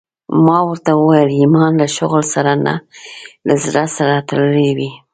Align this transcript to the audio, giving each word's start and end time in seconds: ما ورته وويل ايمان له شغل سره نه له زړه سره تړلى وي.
ما 0.45 0.57
ورته 0.69 0.91
وويل 0.99 1.29
ايمان 1.39 1.71
له 1.81 1.87
شغل 1.97 2.23
سره 2.33 2.53
نه 2.65 2.75
له 3.47 3.53
زړه 3.65 3.83
سره 3.97 4.13
تړلى 4.29 4.69
وي. 4.77 4.91